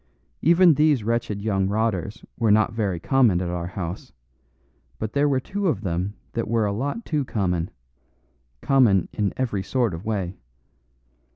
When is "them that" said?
5.81-6.47